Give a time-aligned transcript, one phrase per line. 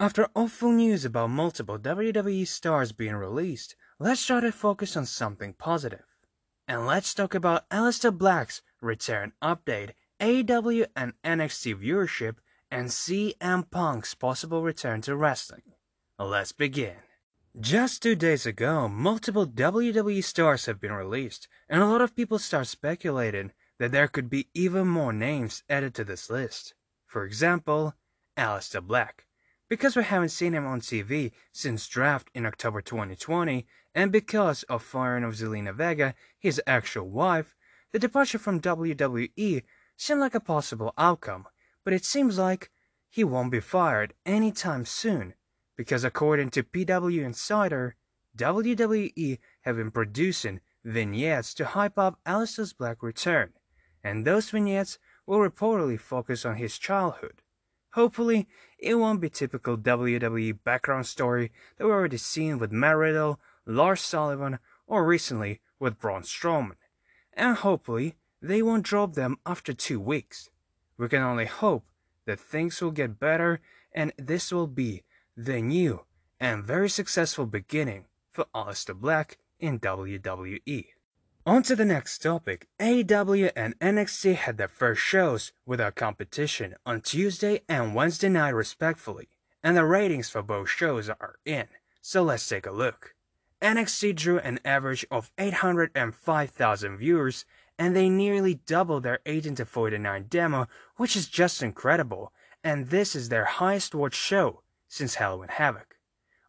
[0.00, 5.54] After awful news about multiple WWE stars being released, let's try to focus on something
[5.54, 6.04] positive.
[6.68, 12.36] And let's talk about Aleister Black's return update, AEW and NXT viewership,
[12.70, 15.62] and CM Punk's possible return to wrestling.
[16.16, 16.98] Let's begin.
[17.58, 22.38] Just two days ago, multiple WWE stars have been released, and a lot of people
[22.38, 26.74] start speculating that there could be even more names added to this list.
[27.04, 27.94] For example,
[28.36, 29.24] Aleister Black.
[29.68, 34.82] Because we haven't seen him on TV since draft in October 2020, and because of
[34.82, 37.54] firing of Zelina Vega, his actual wife,
[37.92, 39.62] the departure from WWE
[39.96, 41.46] seemed like a possible outcome,
[41.84, 42.70] but it seems like
[43.10, 45.34] he won't be fired anytime soon,
[45.76, 47.96] because according to PW Insider,
[48.36, 53.52] WWE have been producing vignettes to hype up Aleister Black return,
[54.02, 57.42] and those vignettes will reportedly focus on his childhood.
[57.92, 58.46] Hopefully,
[58.78, 64.00] it won't be typical WWE background story that we've already seen with Matt Riddle, Lars
[64.00, 66.76] Sullivan, or recently with Braun Strowman.
[67.32, 70.50] And hopefully, they won't drop them after two weeks.
[70.96, 71.84] We can only hope
[72.26, 73.60] that things will get better
[73.92, 75.02] and this will be
[75.36, 76.04] the new
[76.38, 80.86] and very successful beginning for Aleister Black in WWE.
[81.48, 82.68] On to the next topic.
[82.78, 89.30] AEW and NXT had their first shows without competition on Tuesday and Wednesday night respectively,
[89.62, 91.66] and the ratings for both shows are in,
[92.02, 93.14] so let's take a look.
[93.62, 97.46] NXT drew an average of 805,000 viewers,
[97.78, 102.30] and they nearly doubled their 18 to 49 demo, which is just incredible,
[102.62, 105.96] and this is their highest watched show since Halloween Havoc.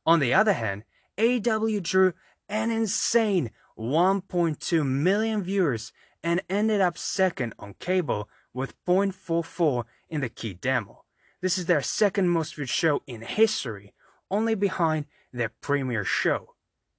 [0.05, 0.83] On the other hand,
[1.17, 2.11] AEW drew
[2.49, 10.27] an insane 1.2 million viewers and ended up second on cable with 0.44 in the
[10.27, 11.05] key demo.
[11.41, 13.93] This is their second most viewed show in history,
[14.29, 16.55] only behind their premiere show.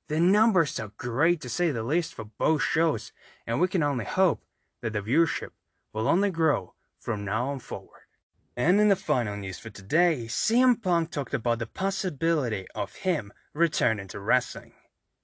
[0.09, 3.13] The numbers are great to say the least for both shows,
[3.47, 4.43] and we can only hope
[4.81, 5.51] that the viewership
[5.93, 8.01] will only grow from now on forward.
[8.57, 13.33] And in the final news for today, CM Punk talked about the possibility of him
[13.53, 14.73] returning to wrestling.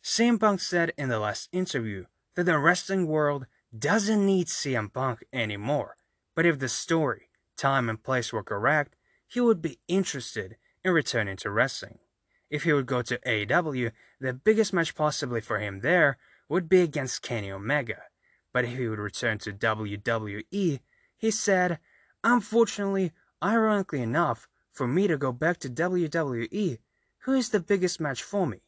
[0.08, 2.04] CM Punk said in the last interview
[2.36, 3.44] that the wrestling world
[3.76, 5.96] doesn't need CM Punk anymore,
[6.36, 8.94] but if the story, time, and place were correct,
[9.26, 11.98] he would be interested in returning to wrestling.
[12.50, 13.90] If he would go to AEW,
[14.20, 16.18] the biggest match possibly for him there
[16.48, 18.02] would be against Kenny Omega.
[18.52, 20.78] But if he would return to WWE,
[21.16, 21.80] he said,
[22.22, 23.10] Unfortunately,
[23.42, 26.78] ironically enough, for me to go back to WWE,
[27.22, 28.60] who is the biggest match for me?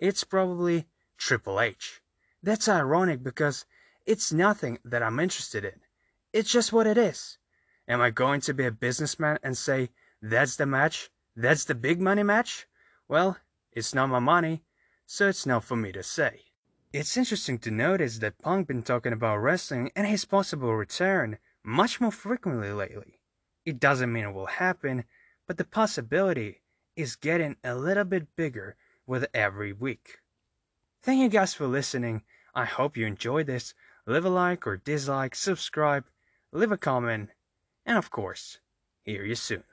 [0.00, 0.86] It's probably
[1.18, 2.00] Triple H.
[2.42, 3.66] That's ironic because
[4.06, 5.80] it's nothing that I'm interested in.
[6.32, 7.36] It's just what it is.
[7.86, 9.90] Am I going to be a businessman and say,
[10.22, 11.10] that's the match?
[11.36, 12.66] That's the big money match?
[13.08, 13.36] Well,
[13.72, 14.64] it's not my money,
[15.04, 16.44] so it's not for me to say.
[16.94, 22.00] It's interesting to notice that Punk been talking about wrestling and his possible return much
[22.00, 23.20] more frequently lately.
[23.66, 25.04] It doesn't mean it will happen,
[25.46, 26.62] but the possibility
[26.96, 28.76] is getting a little bit bigger
[29.10, 30.18] with every week.
[31.02, 32.22] Thank you guys for listening.
[32.54, 33.74] I hope you enjoyed this.
[34.06, 36.04] Leave a like or dislike, subscribe,
[36.52, 37.30] leave a comment,
[37.84, 38.60] and of course,
[39.02, 39.64] hear you soon.